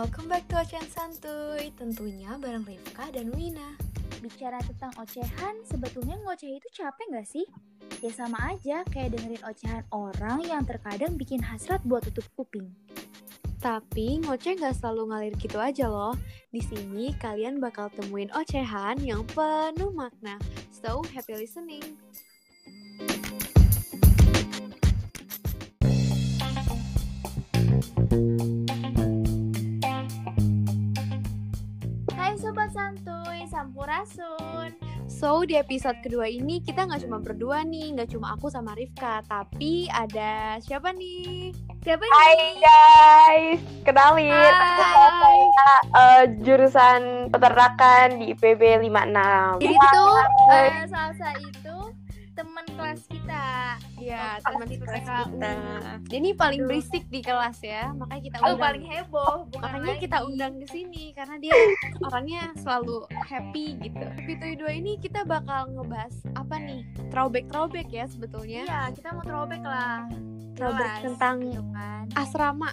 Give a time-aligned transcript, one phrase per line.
[0.00, 1.76] welcome back to Ocehan Santuy.
[1.76, 3.76] Tentunya bareng Rifka dan Wina.
[4.24, 7.44] Bicara tentang ocehan, sebetulnya ngoceh itu capek nggak sih?
[8.00, 12.72] Ya sama aja kayak dengerin ocehan orang yang terkadang bikin hasrat buat tutup kuping.
[13.60, 16.16] Tapi ngoceh gak selalu ngalir gitu aja loh.
[16.48, 20.40] Di sini kalian bakal temuin ocehan yang penuh makna.
[20.72, 22.00] So, happy listening.
[28.10, 28.59] Hai
[32.40, 34.72] Sobat Santuy, Sampurasun.
[35.04, 39.20] So, di episode kedua ini kita nggak cuma berdua nih, nggak cuma aku sama Rifka,
[39.28, 41.52] tapi ada siapa nih?
[41.84, 42.52] Siapa Hai nih?
[42.64, 45.12] guys, kenalin aku Hai.
[45.20, 49.60] saya eh, jurusan peternakan di IPB 56.
[49.60, 49.76] Jadi
[50.48, 51.76] eh, Salsa itu
[52.80, 53.44] kelas kita.
[54.00, 54.82] Ya, Oh, teman kita.
[54.82, 55.52] kelas kita.
[56.02, 56.68] Dia ini paling Aduh.
[56.70, 58.60] berisik di kelas ya, makanya kita Oh, undang.
[58.62, 59.36] paling heboh.
[59.46, 60.02] bukan Makanya lagi.
[60.02, 61.54] kita undang ke sini karena dia
[62.02, 64.00] orangnya selalu happy gitu.
[64.00, 66.80] Tapi dua ini kita bakal ngebahas apa nih?
[67.10, 68.62] Throwback throwback ya sebetulnya.
[68.64, 70.08] Iya, kita mau throwback lah.
[70.52, 72.04] Throwback Kelas, tentang gitu kan.
[72.14, 72.70] asrama.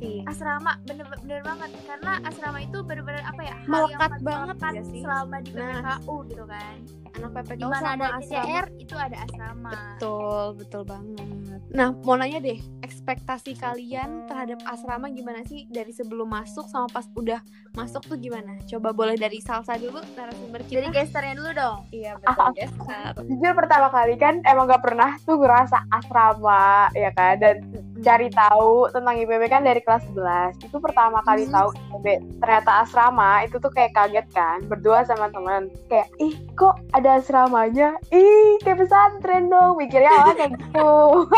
[0.00, 0.22] Asik.
[0.26, 4.72] asrama bener bener banget karena asrama itu bener-bener apa ya hal Melekat yang banget melekat
[4.72, 5.00] gak sih?
[5.00, 5.68] selama di Nah.
[5.74, 6.74] PPKU gitu kan
[7.10, 8.20] Anak PPKU di mana sama ada asrama.
[8.22, 11.28] PCR itu ada asrama Betul, betul banget.
[11.70, 17.06] Nah, mau nanya deh, ekspektasi kalian terhadap asrama gimana sih dari sebelum masuk sama pas
[17.12, 17.38] udah
[17.72, 18.58] masuk tuh gimana?
[18.64, 20.80] Coba boleh dari Salsa dulu narasumber kita.
[20.80, 23.12] jadi gesternya dulu dong iya betul, geser.
[23.20, 27.56] Jujur pertama kali kan emang gak pernah tuh ngerasa asrama ya kan dan
[28.00, 31.54] cari tahu tentang IPB kan dari kelas 11 itu pertama kali Hmm.
[31.54, 32.06] tahu IPB
[32.38, 35.68] ternyata asrama itu tuh kayak kaget kan berdua sama teman.
[35.86, 37.96] Kayak ih kok ada asramanya?
[38.10, 39.76] Ih kayak pesantren dong.
[39.76, 40.90] Mikirnya awalnya kayak gitu.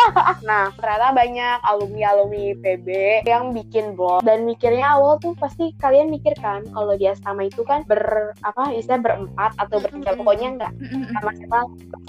[0.43, 2.89] Nah ternyata banyak alumni alumni IPB
[3.25, 4.23] yang bikin blog.
[4.23, 8.03] Dan mikirnya awal tuh pasti kalian mikir kan kalau di asrama itu kan ber
[8.41, 10.13] apa istilah berempat atau bertiga.
[10.13, 10.19] Mm-mm.
[10.19, 10.73] pokoknya enggak
[11.13, 11.59] sama siapa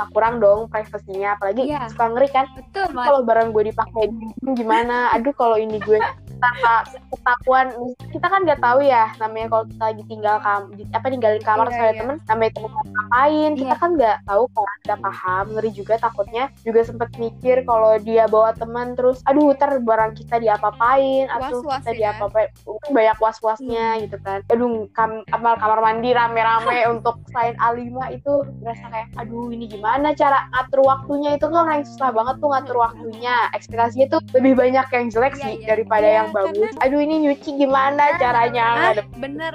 [0.09, 1.87] kurang dong privasinya apalagi Iya.
[1.87, 2.45] suka ngeri kan.
[2.53, 4.03] Betul, kalau barang gue dipakai
[4.51, 5.15] gimana?
[5.15, 6.03] Aduh kalau ini gue
[6.43, 6.73] tanpa
[7.09, 7.67] ketakuan
[8.11, 11.65] kita kan nggak tahu ya namanya kalau kita lagi tinggal kam di- apa ninggalin kamar
[11.65, 11.95] Iya, sama iya.
[11.95, 13.79] temen namanya temen ngapain kita Iya.
[13.79, 18.51] kan nggak tahu kan nggak paham ngeri juga takutnya juga sempet mikir kalau dia bawa
[18.53, 21.97] teman terus aduh ntar barang kita diapa-apain atau kita ya.
[22.11, 22.49] diapa-apain
[22.85, 27.79] banyak was-wasnya gitu kan aduh kam kamar kamar mandi rame-rame untuk selain A5
[28.11, 32.49] itu berasa kayak aduh ini gimana cara ngatur waktunya itu kan yang susah banget tuh
[32.49, 35.67] ngatur waktunya ekspektasinya tuh lebih banyak yang jelek Iya, sih iya.
[35.67, 39.53] daripada Iya, yang bagus aduh ini nyuci gimana caranya Ah, ngadep bener.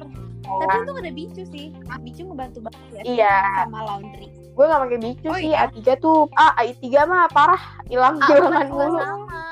[0.48, 1.66] Tapi itu ada bicu sih.
[2.00, 3.02] Bicu ngebantu banget ya.
[3.04, 3.36] Iya.
[3.60, 4.28] Sama laundry.
[4.30, 5.68] gue gak pakai bicu Oh, sih iya?
[5.68, 9.42] A3 tuh ah AI3 mah parah hilang Ah, hilangan juga mulu sama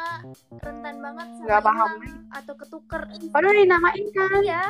[0.59, 1.89] rentan banget sama Nggak paham.
[2.33, 4.63] atau ketuker Padahal dinamain kan iya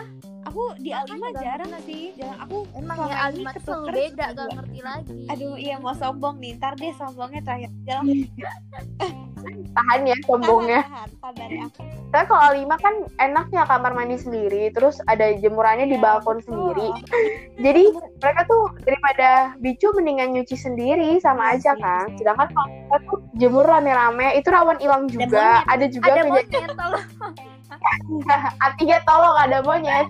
[0.46, 2.14] Aku di A5 Makanya jarang sih.
[2.14, 2.38] Jarang.
[2.46, 5.18] Aku emang ya ini alimat ketuker selalu beda gak ngerti lagi.
[5.26, 6.54] Aduh, iya mau sombong nih.
[6.54, 7.70] Ntar deh sombongnya terakhir.
[7.82, 8.06] Jalan
[9.76, 10.80] tahan ya sombongnya.
[10.82, 11.34] Tahan, tahan.
[11.36, 11.80] Dari aku.
[12.06, 16.88] tapi kalau A5 kan enaknya kamar mandi sendiri terus ada jemurannya di Iya, balkon sendiri.
[17.58, 17.84] Jadi
[18.16, 19.28] mereka tuh daripada
[19.58, 22.06] bicu mendingan nyuci sendiri sama Iya aja kan.
[22.16, 25.60] sedangkan kalau kita tuh jemur rame-rame itu rawan hilang juga.
[25.66, 26.48] ada juga ada monyet
[28.64, 30.08] A3 tolong ada monyet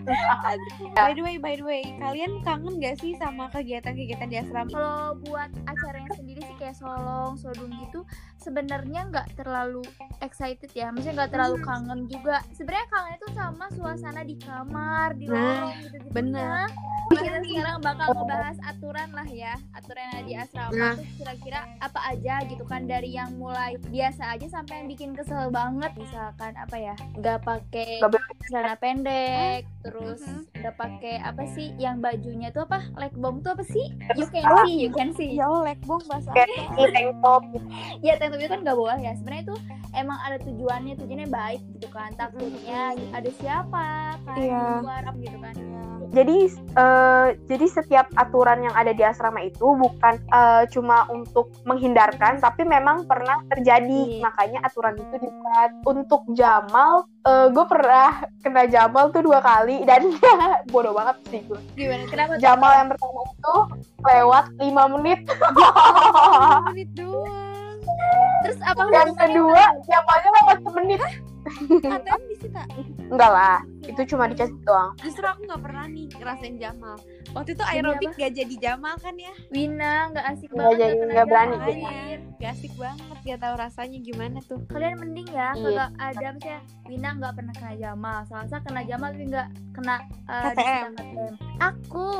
[0.97, 4.70] By the way, by the way, kalian kangen gak sih sama kegiatan-kegiatan di asrama?
[4.72, 8.04] kalau buat acaranya sendiri sih kayak solong sodung gitu
[8.46, 9.82] sebenarnya nggak terlalu
[10.20, 11.66] excited ya maksudnya nggak terlalu Hmm.
[11.66, 16.70] kangen juga sebenarnya kangen itu sama suasana di kamar di Nah, lorong gitu gitu bener.
[17.08, 20.94] kita sekarang bakal ngebahas aturan lah ya aturan yang ada di asrama Nah.
[20.94, 25.48] tuh kira-kira apa aja gitu kan dari yang mulai biasa aja sampai yang bikin kesel
[25.48, 28.02] banget misalkan apa ya nggak pakai
[28.44, 30.42] celana pendek terus Mhm.
[30.56, 34.44] nggak pakai apa sih yang bajunya tuh apa leg bong tuh apa sih you can
[34.60, 36.42] see you can see Ya Allah, lekbong bahasa apa?
[36.74, 37.42] ini tank top
[38.00, 39.56] ya tank top itu kan nggak boleh ya sebenarnya itu
[39.92, 43.86] emang ada tujuannya tujuannya baik gitu kan takutnya ada siapa
[44.22, 44.80] kan Iya.
[44.80, 45.54] luar gitu kan
[46.06, 52.38] jadi eh, jadi setiap aturan yang ada di asrama itu bukan eh, cuma untuk menghindarkan
[52.38, 54.22] tapi memang pernah terjadi Iya.
[54.22, 60.15] makanya aturan itu dibuat untuk Jamal gue pernah kena Jamal tuh dua kali dan
[60.71, 62.06] bodoh banget sih gue Gimana?
[62.06, 62.33] kenapa?
[62.38, 63.54] Jamal yang pertama itu
[63.98, 67.46] lewat lima menit Oh, menit doang.
[68.47, 71.01] Terus apa yang kedua Jamalnya lewat semenit
[72.48, 72.63] Disita.
[73.07, 76.97] enggak lah itu cuma dicas doang Justru aku nggak pernah nih ngerasain Jamal.
[77.28, 79.31] Waktu itu aerobik gak jadi Jamal kan ya?
[79.48, 81.57] Wina nggak asik Nggak banget jadi- kena nggak berani
[82.37, 84.60] gak asik banget, gak tahu rasanya gimana tuh.
[84.66, 85.57] kalian mending ya Iya.
[85.57, 89.95] kagak ada misalnya Wina nggak pernah kena Jamal Salsa kena Jamal tapi nggak kena
[90.27, 90.57] uh, KTM.
[90.57, 92.10] disita KTM aku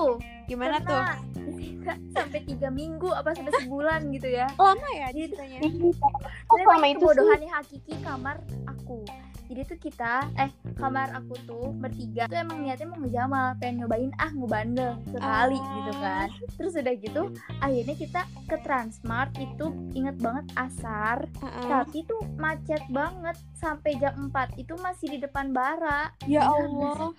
[0.47, 0.95] Gimana tuh?
[0.95, 1.15] kena
[1.47, 5.59] disita sampai tiga minggu apa sampai sebulan gitu ya Lama ya Jadi- ceritanya?
[5.61, 8.37] kok Tapi selama itu sih kebodohan yang hakiki kamar
[8.67, 8.99] aku
[9.47, 14.13] jadi tuh kita eh kamar aku tuh bertiga tuh emang niatnya mau ngejamal pengen nyobain
[14.17, 15.73] ah ngebandel sekali Ah.
[15.73, 16.27] gitu kan.
[16.57, 17.23] Terus udah gitu
[17.59, 21.27] akhirnya kita ke Transmart itu inget banget asar.
[21.37, 21.65] Heeh.
[21.67, 26.11] tapi tuh macet banget sampai jam 4 itu masih di depan bara.
[26.25, 27.13] Ya Allah.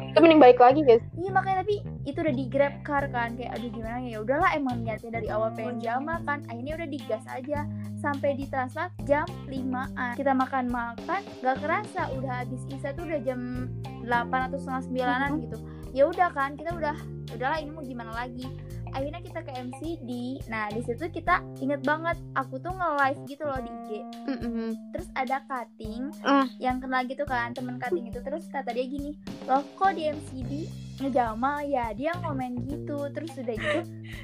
[0.00, 1.00] itu mending balik lagi guys.
[1.14, 4.18] Iya makanya tapi itu udah di grab car kan kayak aduh gimana ya?
[4.18, 7.64] Udahlah emang niatnya dari awal pengen jamal kan akhirnya udah digas aja.
[7.96, 10.99] Sampai di Transmart jam 5an kita makan makan
[11.40, 13.70] gak kerasa udah habis isa tuh udah jam
[14.04, 15.56] 8 atau setengah sembilanan gitu.
[15.90, 16.96] Ya udah kan kita udah
[17.34, 18.46] udahlah ini mau gimana lagi
[18.92, 20.10] akhirnya kita ke MCD
[20.46, 23.90] nah di situ kita inget banget aku tuh nge-live gitu loh di IG
[24.26, 24.70] Mm-mm.
[24.90, 26.46] terus ada cutting Ah.
[26.56, 29.14] yang kenal gitu kan temen cutting itu terus kata dia gini
[29.44, 30.52] loh kok di MCD
[31.00, 33.80] ngejamal ya dia ngomen gitu terus udah gitu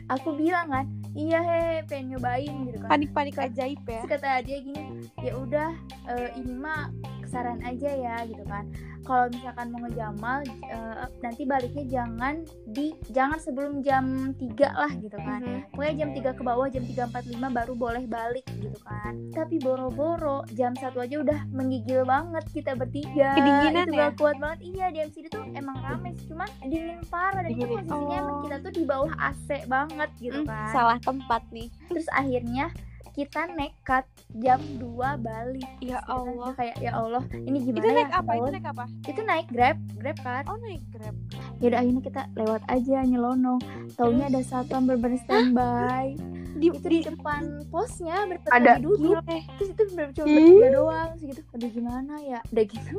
[0.08, 3.96] aku bilang kan iya he pengen nyobain gitu kan Panik-panik ajaib ya.
[3.98, 4.84] terus kata dia gini
[5.18, 5.72] ya udah
[6.06, 6.92] eh, ini mah
[7.26, 8.64] kesaran aja ya gitu kan
[9.02, 12.34] kalau misalkan mau ngejamal eh, nanti baliknya jangan
[12.64, 15.58] di jangan sebelum jam 3 lah gitu kan Mhm.
[15.70, 17.10] pokoknya jam 3 ke bawah jam 3.45
[17.52, 20.16] baru boleh balik gitu kan tapi boro-boro
[20.52, 24.00] jam satu aja udah menggigil banget kita bertiga Kedinginan itu ya?
[24.04, 27.66] gak kuat banget iya di MCD tuh emang rame sih cuman dingin parah dan itu
[27.66, 28.42] posisinya emang Oh.
[28.44, 31.68] kita tuh di bawah AC banget gitu Hmm, kan Salah tempat nih.
[31.86, 32.68] terus akhirnya
[33.16, 34.04] kita nekat
[34.36, 35.64] jam 2 balik.
[35.80, 36.52] Ya Allah.
[36.52, 38.32] kayak ya Allah ini Itu gimana naik ya apa?
[38.36, 38.84] Itu naik apa?
[39.08, 40.44] itu naik grab grab kan?
[40.52, 41.16] Oh naik grab.
[41.56, 43.60] yaudah akhirnya kita lewat aja nyelonong.
[43.96, 46.12] Taunya ada satpam bener standby.
[46.56, 48.80] Di, itu di depan posnya Ada.
[48.80, 49.20] berpetani duduk
[49.56, 51.08] terus itu cuma bertiga doang.
[51.16, 52.40] Terus gitu aduh gimana ya?
[52.52, 52.94] Udah gitu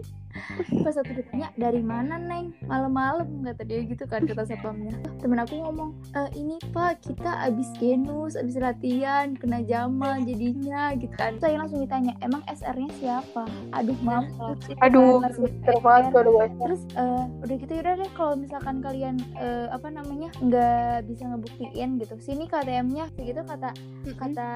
[0.84, 2.54] pas aku ditanya dari mana neng?
[2.66, 7.70] Malam-malam kata dia gitu kan kata satpamnya temen aku ngomong "Eh, ini pak kita abis
[7.82, 11.36] genus abis latihan kena jamal jadinya gitu kan.
[11.42, 13.46] Saya langsung ditanya emang SR-nya siapa?
[13.74, 15.20] Aduh mampus itu aduh
[15.66, 21.06] tuh aduh terus eh, udah gitu yaudah deh kalau misalkan kalian eh, apa namanya nggak
[21.10, 22.16] bisa ngebuktiin gitu.
[22.22, 23.72] Sini KTM-nya segitu kata
[24.16, 24.50] kata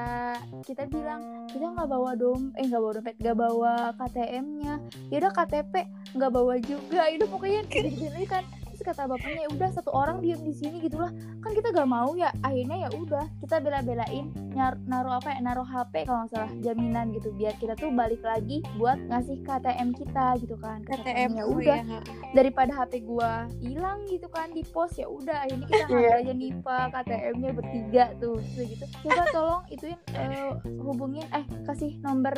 [0.64, 4.74] kita bilang kita nggak bawa dom eh nggak bawa dompet nggak bawa KTM-nya
[5.12, 5.32] ya udah
[5.72, 7.08] KTP nggak bawa juga.
[7.08, 8.44] Ya udah pokoknya gini kan.
[8.72, 11.12] Terus kata bapaknya ya udah satu orang diem di sini gitulah.
[11.44, 12.32] Kan kita gak mau ya.
[12.40, 17.12] Akhirnya ya udah kita bela-belain nyar naruh apa ya naruh HP kalau nggak salah jaminan
[17.16, 17.32] gitu.
[17.36, 20.84] Biar kita tuh balik lagi buat ngasih KTM kita gitu kan.
[20.84, 22.00] Kata KTM ya udah iya.
[22.36, 25.88] daripada HP gua hilang gitu kan di pos ya udah akhirnya kita Iya.
[25.88, 28.36] ngambil aja Nipa KTM-nya bertiga tuh.
[28.56, 28.84] Terus gitu.
[29.04, 32.36] Coba tolong ituin eh, hubungin eh kasih nomor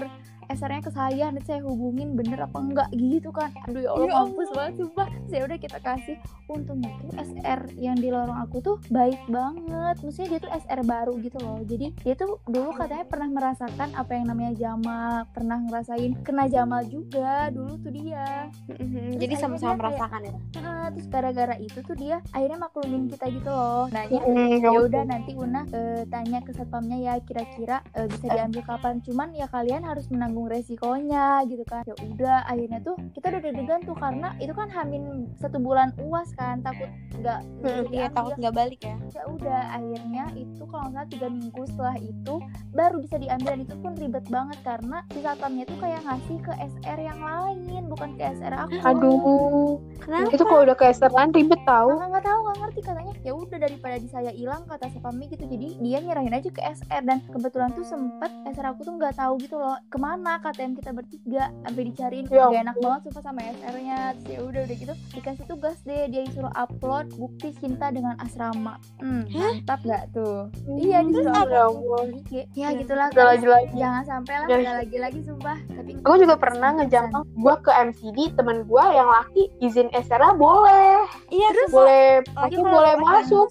[0.51, 3.51] SR-nya ke saya nanti saya hubungin bener apa enggak gitu kan.
[3.69, 5.09] Aduh ya Allah Ya mampus banget sumpah.
[5.29, 6.17] Saya udah kita kasih.
[6.47, 9.97] Untungnya tuh SR yang di lorong aku tuh baik banget.
[10.01, 11.59] Maksudnya dia tuh SR baru gitu loh.
[11.65, 15.27] Jadi dia tuh dulu katanya pernah merasakan apa yang namanya Jamal.
[15.33, 18.49] Pernah ngerasain kena Jamal juga dulu tuh dia.
[18.69, 20.35] Mhm, Terus Jadi sama-sama merasakan ya.
[20.61, 23.87] Nah, terus gara-gara itu tuh dia akhirnya maklumin kita gitu loh.
[23.91, 28.63] Nanya, Hmm, ya udah nanti Una eh, tanya ke satpamnya ya kira-kira eh, bisa diambil
[28.65, 29.01] kapan.
[29.01, 31.87] Cuman ya kalian harus menanggung resikonya gitu kan.
[31.87, 36.35] Ya udah akhirnya tuh kita udah deg-degan tuh karena itu kan hamin satu bulan uas
[36.35, 36.91] kan takut
[37.23, 38.97] nggak nggak bisa Iya takut nggak balik ya.
[39.15, 42.35] ya udah akhirnya itu kalau nggak tiga minggu setelah itu
[42.75, 46.53] baru bisa diambil dan itu pun ribet banget karena si satpamnya tuh kayak ngasih ke
[46.59, 50.35] SR yang lain bukan ke SR aku aduh Kenapa?
[50.35, 53.59] itu kalau udah kayak seran ribet tau nggak nggak tahu nggak ngerti katanya ya udah
[53.63, 57.71] daripada di saya hilang kata satpamnya gitu jadi dia nyerahin aja ke SR dan kebetulan
[57.79, 61.83] tuh sempet SR aku tuh nggak tahu gitu loh ke mana KTM kita bertiga sampai
[61.85, 65.77] dicariin Ya gak enak banget sumpah sama SR-nya terus ya udah udah gitu dikasih tugas
[65.83, 66.03] deh.
[66.07, 68.81] Dia disuruh upload bukti cinta dengan asrama.
[68.99, 70.49] Hmm, mantap nggak tuh?
[70.75, 72.33] Iya disuruh Ya upload IG.
[72.53, 73.33] ya gitulah udah guys.
[73.35, 75.59] lagi-lagi jangan sampai lah Jangan- nggak lagi-lagi sumpah.
[75.71, 81.05] Tapi Gue juga pernah ngejamal gue ke MCD temen gue yang laki izin SRA boleh.
[81.29, 83.49] Iya terus boleh lagi pasti boleh masuk.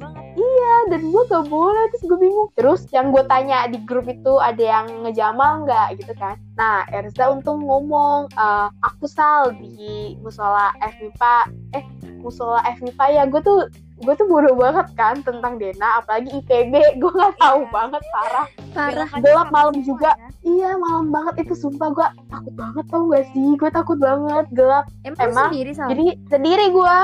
[0.00, 0.24] banget.
[0.32, 2.48] iya dan gue gak boleh terus gue bingung.
[2.54, 6.36] Terus yang gue tanya di grup itu ada yang ngejamal nggak gitu kan.
[6.54, 11.34] Nah Erza untung ngomong "Eh, aku sal di musola FMIPA
[11.78, 11.84] eh
[12.20, 13.60] musola FMIPA ya gue tuh
[14.00, 17.72] gue tuh bodoh banget kan tentang Dena apalagi IPB gue nggak tahu Iya.
[17.72, 19.08] banget parah Parah.
[19.18, 20.14] Gelap sama malam juga.
[20.14, 20.28] ya.
[20.40, 24.86] Iya malam banget itu sumpah gue takut banget tau gak sih gue takut banget gelap
[25.02, 25.48] Emang, Emang?
[25.50, 25.90] sendiri Sal?
[25.90, 26.96] jadi sendiri gue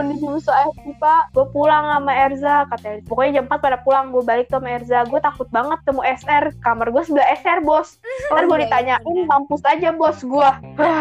[0.00, 0.40] menuju
[0.88, 4.68] IPA gue pulang sama Erza katanya pokoknya jam 4 pada pulang gue balik tuh sama
[4.72, 8.00] Erza gue takut banget temu SR kamar gue sebelah SR bos
[8.32, 9.24] ntar gue iya, ditanyain iya.
[9.28, 10.48] mampus aja bos gue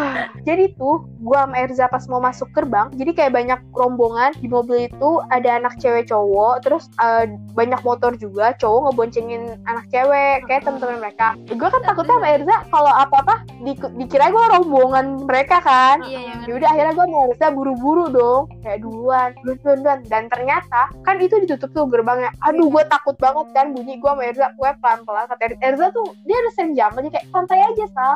[0.48, 4.92] jadi tuh gue sama Erza pas mau masuk gerbang jadi kayak banyak rombongan di mobil
[4.92, 10.68] itu ada anak cewek cowok terus eh, banyak motor juga cowok ngeboncengin anak cewek kayak
[10.68, 11.34] teman-teman mereka.
[11.48, 16.04] Gue kan takutnya sama Erza kalau apa-apa di, dikira gue rombongan mereka kan.
[16.04, 20.92] Iya, ya udah akhirnya gue mau Erza buru-buru dong kayak duluan duluan duluan dan ternyata
[21.08, 22.36] kan itu ditutup tuh gerbangnya.
[22.44, 26.38] Aduh gue takut banget kan bunyi gue sama Erza gue pelan-pelan kata Erza, tuh dia
[26.38, 28.14] ada senjam aja kayak santai aja sal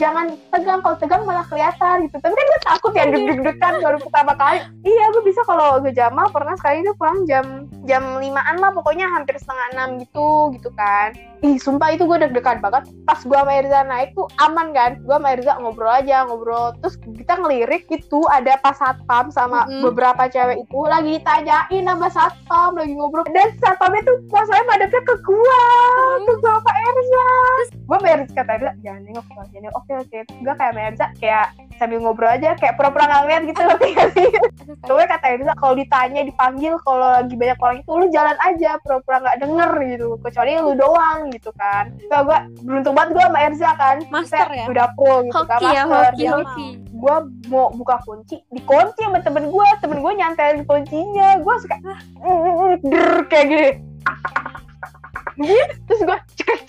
[0.00, 2.16] jangan tegang kalau tegang malah kelihatan gitu.
[2.16, 4.64] Tapi kan gue takut ya deg-degan baru pertama kali.
[4.80, 9.04] Iya gue bisa kalau ke Jamal pernah sekali itu pulang jam jam limaan lah pokoknya
[9.12, 11.12] hampir setengah enam gitu gitu kan.
[11.44, 12.88] Ih sumpah itu gue deg-degan banget.
[13.04, 14.96] Pas gue sama Erza naik tuh aman kan.
[15.04, 16.72] Gue sama Erza ngobrol aja ngobrol.
[16.80, 19.84] Terus kita ngelirik gitu ada pas satpam sama Mm-mm.
[19.84, 23.28] beberapa cewek itu lagi ditanyain sama satpam lagi ngobrol.
[23.36, 25.64] Dan satpamnya tuh masalahnya madepnya ke gue
[26.24, 27.28] ke gue sama Erza.
[27.84, 31.46] Gue sama Erza kata Erza jangan nengok jangan nengok oke oke gue kayak Erza kayak
[31.80, 34.28] sambil ngobrol aja kayak pura-pura nggak ngeliat gitu ngerti gak sih
[34.86, 39.16] Soalnya kata Erza kalau ditanya dipanggil kalau lagi banyak orang itu lu jalan aja pura-pura
[39.18, 41.90] nggak denger gitu kecuali lu doang gitu kan.
[42.06, 43.96] Nah, gue beruntung banget gue sama Erza kan.
[44.12, 44.66] Master Kita ya?
[44.70, 46.12] Udah pro gitu kan Hoki ya, master.
[46.14, 46.68] hoki, hoki.
[47.00, 47.16] gue
[47.48, 51.76] mau buka kunci dikunci sama temen gue temen gue nyantelin kuncinya gue suka
[52.84, 53.70] der kayak gini
[55.40, 56.60] Gitu, terus gue cekek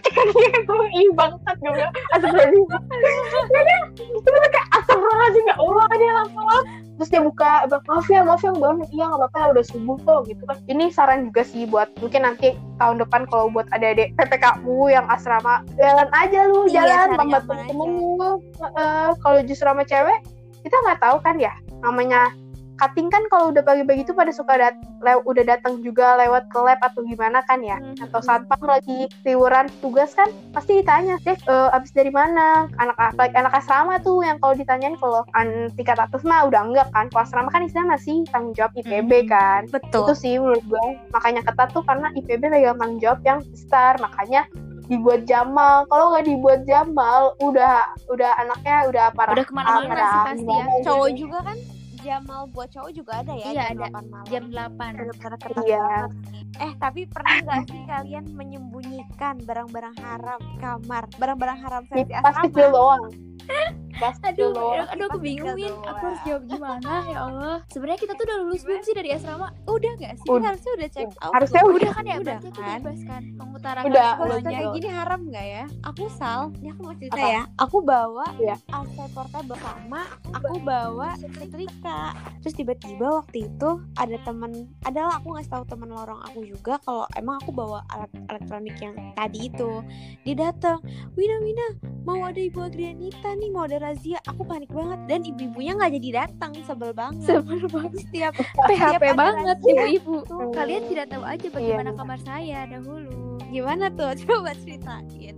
[0.00, 1.92] cekek gitu ih bangsat gue bilang.
[2.14, 3.82] Astagfirullahaladzim.
[3.94, 6.58] Itu tuh kayak astagfirullahaladzim ya Allah dia lama
[6.94, 10.42] terus dia buka maaf ya maaf ya bangun iya nggak apa-apa udah subuh kok gitu
[10.46, 10.56] kan.
[10.70, 15.66] Ini saran juga sih buat mungkin nanti tahun depan kalau buat adik-adik PPKU yang asrama
[15.74, 17.66] jalan aja lu Iya, jalan cari sama aman aja.
[17.66, 18.14] temen lu.
[18.62, 20.18] Heeh, kalau justru sama cewek
[20.62, 22.30] kita nggak tahu kan ya namanya
[22.74, 26.58] cutting kan kalau udah pagi-pagi itu pada suka dat lew- udah datang juga lewat ke
[26.58, 27.76] lab atau gimana kan ya?
[27.76, 28.02] Mhm.
[28.02, 32.66] atau satpam lagi liburan tugas kan pasti ditanya deh eh, abis dari mana?
[32.76, 36.88] Anak apalagi anak asrama tuh yang kalau ditanyain kalau an tingkat atas mah udah enggak
[36.90, 37.06] kan?
[37.08, 39.28] Kalau asrama kan istilahnya masih tanggung jawab IPB Mhm.
[39.28, 39.60] kan?
[39.68, 40.02] Betul.
[40.04, 43.96] itu sih menurut gue makanya ketat tuh karena IPB pegang tanggung jawab yang besar.
[43.96, 44.44] Makanya
[44.84, 45.88] dibuat Jamal.
[45.88, 49.32] Kalau nggak dibuat Jamal udah udah anaknya udah parah.
[49.32, 50.64] Udah ke mana-mana parah, sih pasti ya.
[50.84, 51.56] Cowok juga kan
[52.04, 53.86] Jamal buat cowok juga ada ya Iya, jam ada.
[53.96, 54.26] 8 malam.
[54.28, 54.92] Jam 8.
[54.92, 55.80] Bener-bener ketat Iya.
[55.80, 56.10] banget.
[56.54, 62.36] Eh tapi pernah nggak sih kalian menyembunyikan barang-barang haram di kamar, barang-barang haram versi pas
[62.38, 62.76] kecil asrama?
[62.76, 63.02] doang
[63.94, 65.70] kecil Aduh, doang aduh aku Pas bingung tinggal Min.
[65.70, 65.86] doang.
[65.86, 67.56] Aku harus jawab gimana ya Allah.
[67.68, 69.48] Sebenarnya kita tuh udah lulus belum sih dari asrama?
[69.64, 70.28] Udah nggak sih?
[70.28, 70.46] Udah.
[70.46, 71.32] Harusnya udah check out.
[71.32, 71.72] Harusnya tuh.
[71.72, 72.16] Udah kan ya?
[72.16, 72.78] Udah kan?
[72.80, 74.50] bebas kan mengutarakan Udah, udah semuanya.
[74.52, 75.64] kayak gini haram nggak ya?
[75.84, 77.28] Aku sal, ini aku mau cerita Apa?
[77.28, 77.42] ya.
[77.56, 78.56] Aku bawa Iya.
[78.68, 82.00] AC portable sama aku bawa setrika.
[82.40, 87.06] Terus tiba-tiba waktu itu ada temen, adalah aku ngasih tahu temen lorong aku juga kalau
[87.14, 89.80] emang aku bawa alat elektronik yang tadi itu.
[90.22, 90.78] Dia datang,
[91.14, 91.66] Wina Wina
[92.02, 94.18] mau ada ibu Adrianita nih mau ada razia.
[94.24, 97.28] Aku panik banget dan ibu-ibunya nggak jadi datang, sebel banget.
[97.28, 98.00] Sebel banget.
[98.00, 98.32] Setiap
[98.68, 100.16] PHP banget ibu-ibu.
[100.24, 100.50] Hmm.
[100.50, 101.98] Kalian tidak tahu aja bagaimana Iya.
[102.00, 103.12] kamar saya dahulu.
[103.52, 104.10] gimana tuh?
[104.24, 105.36] Coba ceritain.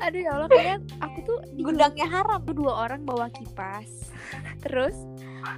[0.00, 2.40] Aduh ya Allah kalian aku tuh di Gudangnya haram.
[2.40, 4.08] Aku dua orang bawa kipas.
[4.64, 4.96] Terus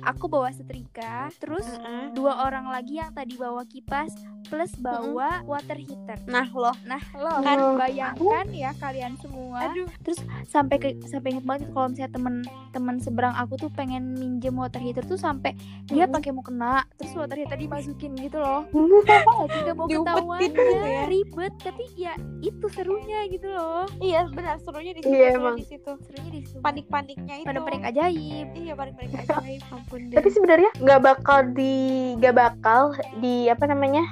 [0.02, 2.12] aku bawa setrika, terus Heeh.
[2.12, 4.12] dua orang lagi yang tadi bawa kipas
[4.44, 6.20] plus bawa water heater.
[6.26, 7.42] Nah loh, Nah, lo Hmm.
[7.42, 9.64] kan bayangkan ya kalian semua.
[9.64, 9.88] aduh
[10.44, 15.00] Sampai ke sampai inget banget kalau misalnya temen-temen seberang aku tuh pengen minjem water heater
[15.02, 16.12] tuh sampai dia Hmm.
[16.12, 18.68] pakai mau kena, terus water heater dimasukin gitu loh.
[18.68, 21.00] Lagi gak mau ketahuan gitu ya.
[21.06, 23.88] ribet, tapi ya itu serunya gitu loh.
[23.98, 25.10] Iya benar serunya di situ.
[25.10, 25.56] Iya, serunya emang.
[25.56, 25.92] di situ.
[26.02, 26.60] Serunya di situ.
[26.60, 27.46] Panik-paniknya itu.
[27.46, 28.46] pada panik ajaib.
[28.52, 29.62] Iya panik-panik ajaib.
[29.72, 30.16] Ampun deh.
[30.16, 31.74] tapi sebenarnya nggak bakal di
[32.14, 32.80] nggak bakal
[33.16, 34.04] di apa namanya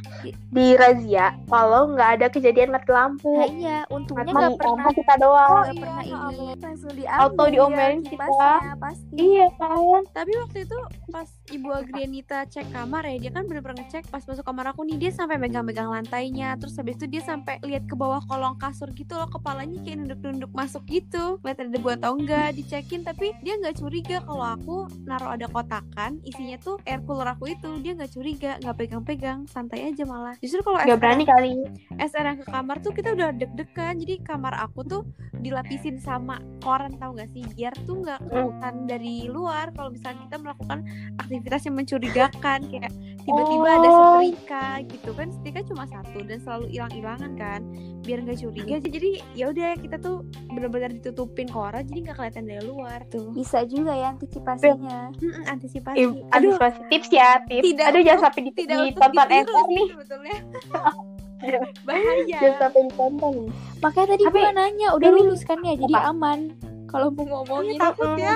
[0.50, 5.52] Di- razia kalau nggak ada kejadian mati lampu Nah iya, untungnya nggak pernah kita doang
[5.60, 6.32] nggak iya, pernah maaf.
[6.32, 8.10] ini langsung diambil Auto diomelin kita.
[8.10, 9.14] kipasnya, pasti.
[9.14, 14.06] iya kan Tapi waktu itu pas Ibu Agrianita cek kamar ya, dia kan bener-bener ngecek
[14.08, 17.84] pas masuk kamar aku nih dia sampai megang-megang lantainya, terus habis itu dia sampai lihat
[17.84, 21.42] ke bawah kolong kasur gitu loh, kepalanya kayak nunduk-nunduk masuk gitu.
[21.42, 26.22] Lihat ada debu atau enggak, dicekin tapi dia nggak curiga kalau aku naruh ada kotakan,
[26.22, 30.34] isinya tuh air cooler aku itu, dia nggak curiga, nggak pegang-pegang, santai aja malah.
[30.38, 31.52] Justru kalau nggak berani kali.
[31.98, 33.98] SR yang ke kamar tuh kita udah deg-degan.
[33.98, 35.02] Jadi kamar aku tuh
[35.40, 37.42] dilapisin sama koran tau gak sih?
[37.56, 40.78] Biar tuh nggak kelihatan dari luar kalau misalnya kita melakukan
[41.18, 42.58] aktivitas yang mencurigakan.
[42.68, 43.96] Kayak tiba-tiba ada Oh.
[44.20, 45.28] setrika gitu kan.
[45.32, 47.60] Setrika cuma satu dan selalu hilang-hilangan kan.
[48.00, 52.62] Biar nggak curiga jadi ya udah kita tuh benar-benar ditutupin koran jadi nggak kelihatan dari
[52.64, 53.32] luar tuh.
[53.32, 55.12] Bisa juga ya antisipasinya.
[55.40, 59.66] Mm-mm, antisipasi aduh antisipasi tips ya tips Tidak aduh jangan sampai di, tidak ditonton sih
[59.70, 60.36] nih sebetulnya
[61.88, 63.48] bahaya jangan sampai ditonton nih
[63.80, 66.12] Makanya tadi Tapi- gue nanya, udah ini- lulus kan ya, jadi Apa?
[66.12, 66.38] aman.
[66.84, 68.34] Kalau mau Iya, ngomongin takut ya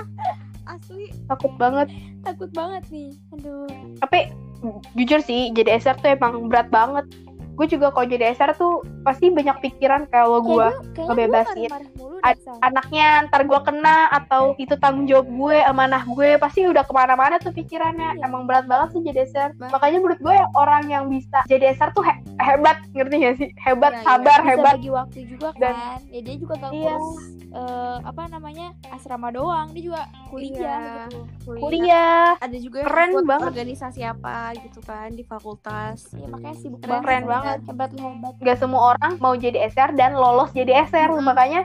[0.64, 1.88] asli takut banget
[2.22, 3.12] takut banget nih.
[3.30, 3.68] Aduh.
[4.00, 4.32] tapi
[4.94, 7.04] jujur sih jadi SR tuh emang berat banget
[7.52, 11.68] gue juga kalau jadi SR tuh pasti banyak pikiran kalau gue ngebebasin.
[11.68, 12.13] gua marah-marah mulu.
[12.58, 17.36] Anaknya ntar gue kena atau itu tanggung jawab gue amanah gue pasti udah ke mana-mana
[17.36, 18.24] tuh pikirannya Iya.
[18.24, 22.02] emang berat banget sih jadi SR makanya menurut gue orang yang bisa jadi SR tuh
[22.02, 24.06] he- hebat ngerti gak sih hebat Iya, iya.
[24.06, 26.94] sabar bisa hebat bagi waktu juga Dan- kan ya dia juga gak Iya.
[26.94, 31.06] ngurus eh, apa namanya asrama doang dia juga kuliah Iya.
[31.06, 31.20] gitu
[31.54, 33.46] kuliah ada juga yang Keren ikut banget.
[33.48, 37.58] organisasi apa gitu kan di fakultas ya makanya sibuk Keren, banget keren banget.
[37.64, 41.24] hebat hebat gak semua orang mau jadi SR dan lolos jadi SR Mm-mm.
[41.24, 41.62] makanya.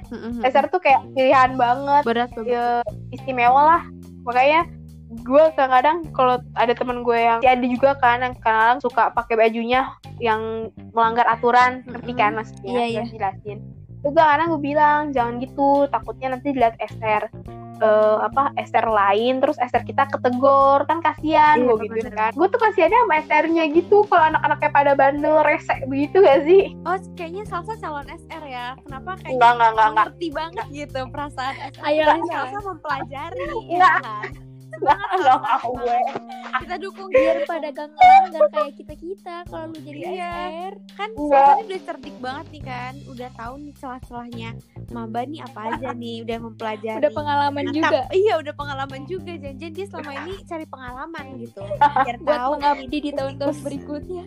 [0.49, 2.53] SR tuh kayak pilihan banget berat banget.
[2.53, 2.67] ya,
[3.13, 3.83] istimewa lah.
[4.25, 4.65] Makanya
[5.09, 9.41] gue kadang-kadang kalau ada temen gue yang ya ada juga kan yang kadang suka pakai
[9.41, 9.89] bajunya
[10.21, 12.69] yang melanggar aturan ngerti kan maksudnya?
[12.69, 13.01] Iya, iya.
[13.05, 13.59] Terus jelasin
[13.99, 17.27] juga kadang gue bilang jangan gitu takutnya nanti dilihat SR
[17.79, 21.95] eh, apa SR lain terus SR kita ketegor kan kasihan Iya, gue bener.
[21.97, 26.43] gitu kan gue tuh kasihannya sama SR-nya gitu kalau anak-anaknya pada bandel resek begitu gak
[26.43, 30.65] sih oh kayaknya Salsa calon SR ya kenapa kayaknya enggak enggak enggak enggak ngerti banget
[30.69, 32.05] gitu perasaan SR Ayo.
[32.25, 33.97] Salsa mempelajari ya Enggak.
[34.03, 34.29] kan
[34.71, 35.99] enggak enggak mau gue.
[36.59, 40.31] kita dukung biar pada gak ngelanggar kayak kita kita kalau lu jadi Iya.
[40.31, 41.09] SR kan.
[41.15, 42.93] Salsa ini udah cerdik banget nih kan.
[43.05, 44.49] Udah tahu nih celah-celahnya.
[44.89, 46.97] Maba nih apa aja nih udah mempelajari.
[46.97, 47.99] Udah pengalaman Nah, juga.
[48.09, 49.31] Iya udah pengalaman juga.
[49.35, 51.61] Janjian dia selama ini cari pengalaman gitu.
[51.79, 54.23] Biar buat tahu mengabdi di tahun-tahun berikutnya.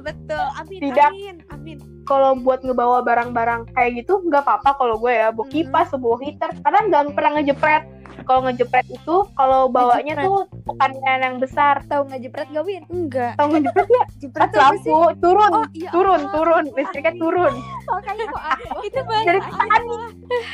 [0.00, 0.44] Betul.
[0.56, 1.10] Amin Tidak.
[1.10, 1.78] amin amin.
[2.02, 5.28] Kalau buat ngebawa barang-barang kayak gitu nggak apa-apa kalau gue ya.
[5.28, 5.52] Bawa Mhm.
[5.52, 6.50] kipas bawa heater.
[6.58, 7.84] Karena nggak pernah ngejepret
[8.22, 10.26] kalau ngejepret itu kalau bawanya Ngejepret.
[10.26, 11.74] tuh bukan yang besar.
[11.84, 12.82] Tahu ngejepret gak Win?
[12.88, 13.32] Enggak.
[13.36, 16.32] Tahu ngejepret ya jepret lampu turun oh iya turun Allah.
[16.32, 16.64] turun.
[16.72, 17.52] listriknya turun.
[17.84, 19.88] Makanya kok aku itu Dari banget tadi.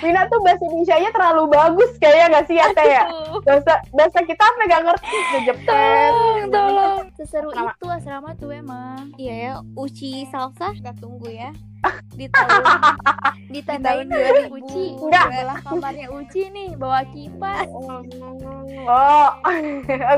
[0.00, 3.04] Wina tuh bahasa Indonesia-nya terlalu bagus kayaknya nggak sih Ate ya?
[3.42, 5.16] Bahasa bahasa kita apa nggak ngerti?
[5.32, 6.12] Ngejepret.
[6.14, 7.02] Tolong tolong.
[7.14, 7.72] Seseru Asrama.
[7.72, 9.02] itu asrama tuh emang.
[9.16, 10.70] Iya ya uci salsa.
[10.72, 11.50] Kita tunggu ya
[12.18, 12.62] di tahun
[13.54, 15.26] Di tahun 2000 Uci Enggak.
[15.62, 17.68] kamarnya Uci nih bawa kipas.
[18.84, 19.28] Oh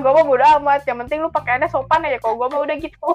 [0.03, 0.83] gue mah bodo amat.
[0.87, 2.19] Yang penting lu pakaiannya sopan aja.
[2.19, 3.09] Kalau gue mah udah gitu.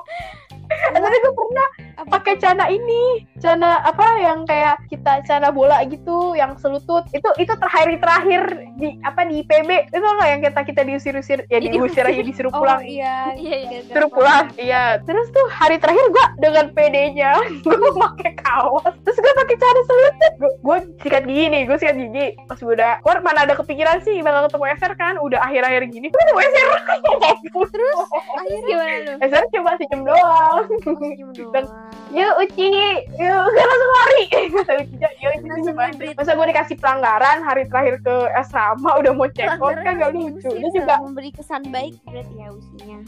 [0.71, 1.67] Tapi gue pernah
[2.07, 7.49] pakai celana ini celana apa yang kayak kita celana bola gitu yang selutut itu itu
[7.51, 8.41] terakhir terakhir
[8.77, 12.51] di apa di IPB itu nggak yang kita kita diusir-usir ya Iya, diusir aja disuruh
[12.55, 12.81] oh pulang.
[12.81, 13.33] iya.
[13.33, 13.79] Iya, iya.
[13.87, 14.83] suruh pulang iya.
[15.01, 17.31] Terus tuh hari terakhir gue dengan PD-nya
[17.65, 18.93] gue pakai kaos.
[19.01, 20.33] Terus gue pakai celana selutut.
[20.61, 22.27] Gue sikat gigi nih gue sikat gigi.
[22.45, 25.13] Pas gue udah gue mana ada kepikiran sih bakal ketemu SR kan?
[25.17, 26.67] Udah akhir-akhir gini gue ketemu SR
[27.71, 27.97] terus
[28.31, 28.67] akhirnya?
[28.67, 29.13] gimana lu?
[29.23, 30.55] SR cuma senyum doang.
[30.79, 31.67] Senyum Dan- doang.
[32.11, 32.67] Yuk Uci,
[33.15, 34.23] yuk gue langsung lari.
[34.29, 36.13] Kata Uci ngedit.
[36.13, 40.49] Masa gue dikasih pelanggaran hari terakhir ke asrama udah mau check out kan gak lucu.
[40.49, 42.99] Dia juga memberi kesan baik berarti ya usinya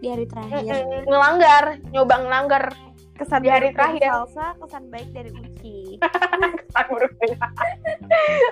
[0.00, 2.64] di hari terakhir ngelanggar, nyoba ngelanggar
[3.14, 4.00] kesan Di hari terakhir.
[4.00, 6.00] salsa kesan baik dari uci
[6.64, 7.12] kesan buruk.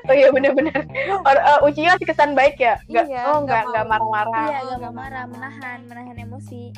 [0.04, 0.84] oh iya bener-bener.
[1.24, 2.76] Or- uh, Ucinya kasih kesan baik ya?
[2.86, 4.44] Gak, Iya, oh nggak nggak nggak marah-marah.
[4.44, 5.24] iya gak nggak marah.
[5.24, 6.68] menahan menahan emosi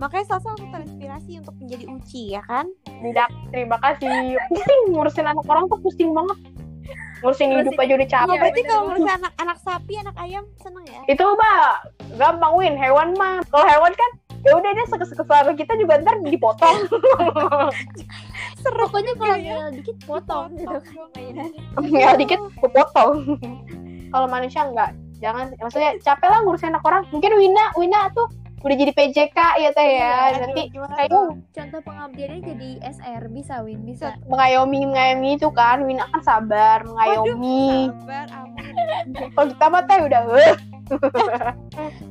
[0.00, 2.66] makanya salsa langsung terinspirasi untuk menjadi uci ya kan?
[2.88, 4.40] Tidak, terima kasih.
[4.48, 6.38] Pusing ngurusin anak orang tuh pusing banget.
[7.24, 8.36] Ngurusin hidup aja udah capek.
[8.40, 11.00] berarti bener kalau ngurusin anak anak sapi anak ayam seneng ya?
[11.08, 11.84] Itu mah
[12.16, 12.74] gampang win.
[12.76, 13.40] Hewan mah.
[13.52, 14.10] Kalau hewan kan
[14.46, 16.76] ya udah sekes-sekes sama kita juga ntar dipotong.
[18.86, 19.42] Pokoknya kalau Iya.
[19.42, 20.46] ngeyel dikit potong.
[20.54, 20.78] Gitu.
[21.74, 23.38] Kan ya dikit kepotong
[24.14, 24.94] kalau manusia enggak.
[25.18, 27.02] Jangan maksudnya capek lah ngurusin anak orang.
[27.10, 28.28] Mungkin Wina Wina tuh
[28.64, 30.14] udah jadi PJK ya teh ya.
[30.32, 31.10] Aduh, nanti kayak
[31.52, 34.16] contoh pengabdiannya jadi SR bisa Win bisa.
[34.26, 35.84] Mengayomi mengayomi itu kan.
[35.84, 37.92] Wina kan sabar mengayomi.
[37.92, 38.26] Sabar
[39.36, 40.54] kalau kita mah teh udah eh.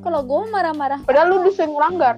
[0.03, 2.15] Kalau gue marah-marah padahal lu disuruh ngelanggar.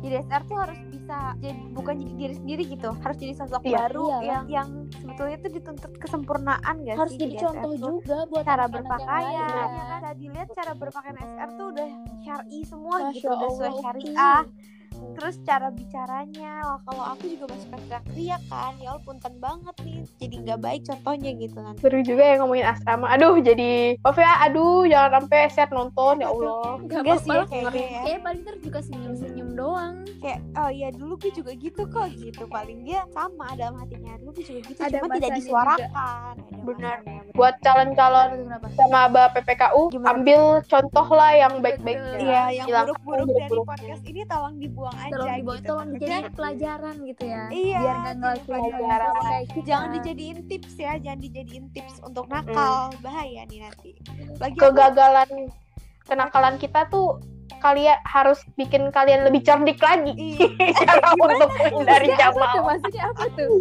[0.00, 3.78] Jadi SR tuh harus bisa jadi bukan jadi diri sendiri gitu harus jadi sosok Iya.
[3.78, 4.22] baru Iyalah.
[4.26, 7.86] yang yang sebetulnya tuh dituntut kesempurnaan gak harus sih jadi di contoh SR tuh?
[7.94, 11.88] juga buat cara berpakaian ya kan Bisa dilihat cara berpakaian SR tuh udah
[12.20, 14.44] syari semua Masya gitu udah sesuai syariah
[14.96, 19.98] terus cara bicaranya Wah, kalau aku juga masih suka teriak kan ya punten banget nih
[20.16, 24.32] jadi nggak baik contohnya gitu kan seru juga ya ngomongin asrama aduh jadi maaf ya
[24.42, 28.18] aduh jangan sampai set nonton ya Allah Gak Enggak sih apa-apa kayaknya ya.
[28.18, 32.84] Paling ntar juga senyum-senyum doang kayak oh ya dulu gue juga gitu kok gitu paling
[32.84, 36.98] dia sama dalam hatinya dulu gue juga gitu Ada cuma tidak disuarakan Benar.
[37.32, 38.30] buat calon-calon
[38.70, 40.08] sama Aba PPKU Gimana?
[40.14, 42.20] ambil contoh lah yang baik-baik Betul.
[42.22, 43.66] Iya, yang buruk-buruk dari buruk-buruk.
[43.66, 45.66] podcast ini tolong dibuang aja tolong dibawa gitu.
[45.66, 49.12] tolong dijadiin pelajaran gitu ya Iya, biar nggak jadi ngelakuin pelajaran.
[49.46, 53.90] kita jangan dijadiin tips ya, jangan dijadiin tips untuk nakal, bahaya nih nanti.
[54.36, 55.30] Lagi kegagalan
[56.02, 57.18] kenakalan kita tuh
[57.60, 60.12] kalian harus bikin kalian lebih cerdik lagi.
[60.14, 60.48] Iya,
[60.86, 62.22] cara untuk menghindari apa tuh?
[62.22, 63.50] Jamal maksudnya apa tuh?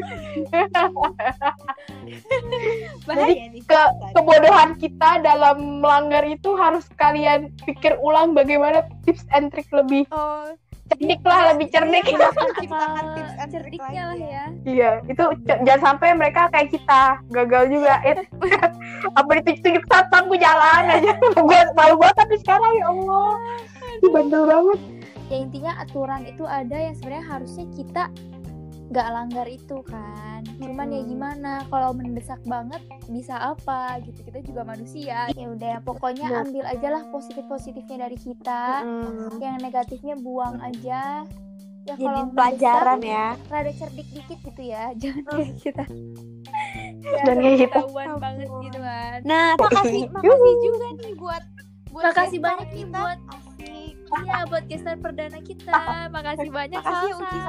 [3.08, 3.62] Bahaya nih.
[3.66, 3.82] ke
[4.14, 10.46] kebodohan kita dalam melanggar itu harus kalian pikir ulang bagaimana tips and trick lebih Oh,
[10.94, 12.06] cerdik lah lebih cerdik.
[12.06, 14.46] Iya, tips and trick cerdiknya lah lagi ya.
[14.66, 17.02] Iya itu jangan sampai mereka kayak kita
[17.34, 17.94] gagal juga.
[19.20, 21.14] Apa ditunjuk satpam gue jalan aja.
[21.38, 23.30] Gue malu banget tapi sekarang ya Allah
[24.06, 24.80] itu bandel banget.
[25.34, 28.14] Ya intinya aturan itu ada yang sebenarnya harusnya kita
[28.94, 30.46] nggak langgar itu kan.
[30.62, 34.22] Cuman ya gimana kalau mendesak banget bisa apa gitu.
[34.30, 35.26] Kita juga manusia.
[35.34, 36.42] Ya udah pokoknya Betul.
[36.46, 38.86] ambil aja lah positif positifnya dari kita.
[38.86, 39.42] Mm.
[39.42, 41.26] yang negatifnya buang aja.
[41.86, 43.54] Ya Jadi kalau pelajaran mendesak, ya.
[43.54, 44.84] rada cerdik dikit gitu ya.
[45.02, 45.86] Jangan kayak kita.
[47.26, 47.78] Dan kayak kita.
[47.82, 49.18] ketahuan banget gitu kan.
[49.26, 51.44] Nah, makasih makasih juga nih buat
[51.90, 53.18] buat Makasih gestar banyak nih buat.
[54.24, 55.82] Iya buat gestar perdana kita.
[56.16, 57.28] Makasih banyak Makasih Salsa.
[57.28, 57.40] Uci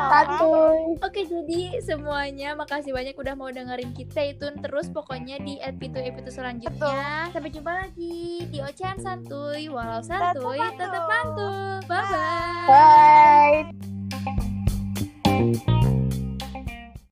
[1.05, 4.35] Oke jadi semuanya makasih banyak udah mau dengerin kita.
[4.35, 9.71] Itu terus pokoknya di episode episode selanjutnya sampai jumpa lagi di Ocean Santuy.
[9.71, 13.96] Walau santuy tetap mantul bye bye bye